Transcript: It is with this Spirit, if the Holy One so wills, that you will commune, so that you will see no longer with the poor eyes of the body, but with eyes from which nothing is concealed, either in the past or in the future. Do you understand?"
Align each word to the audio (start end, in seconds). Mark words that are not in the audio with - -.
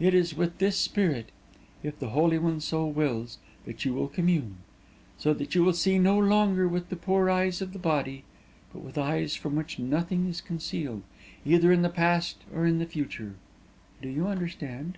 It 0.00 0.14
is 0.14 0.34
with 0.34 0.56
this 0.56 0.78
Spirit, 0.78 1.28
if 1.82 1.98
the 1.98 2.08
Holy 2.08 2.38
One 2.38 2.58
so 2.58 2.86
wills, 2.86 3.36
that 3.66 3.84
you 3.84 3.92
will 3.92 4.08
commune, 4.08 4.56
so 5.18 5.34
that 5.34 5.54
you 5.54 5.62
will 5.62 5.74
see 5.74 5.98
no 5.98 6.18
longer 6.18 6.66
with 6.66 6.88
the 6.88 6.96
poor 6.96 7.28
eyes 7.28 7.60
of 7.60 7.74
the 7.74 7.78
body, 7.78 8.24
but 8.72 8.78
with 8.82 8.96
eyes 8.96 9.34
from 9.34 9.56
which 9.56 9.78
nothing 9.78 10.26
is 10.26 10.40
concealed, 10.40 11.02
either 11.44 11.70
in 11.70 11.82
the 11.82 11.90
past 11.90 12.38
or 12.50 12.64
in 12.64 12.78
the 12.78 12.86
future. 12.86 13.34
Do 14.00 14.08
you 14.08 14.26
understand?" 14.26 14.96